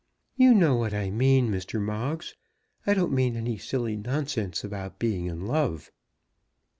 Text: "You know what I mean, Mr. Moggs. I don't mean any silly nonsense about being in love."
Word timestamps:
"You 0.35 0.55
know 0.55 0.75
what 0.77 0.95
I 0.95 1.11
mean, 1.11 1.51
Mr. 1.51 1.79
Moggs. 1.79 2.35
I 2.87 2.95
don't 2.95 3.11
mean 3.13 3.37
any 3.37 3.59
silly 3.59 3.95
nonsense 3.95 4.63
about 4.63 4.97
being 4.97 5.27
in 5.27 5.45
love." 5.45 5.91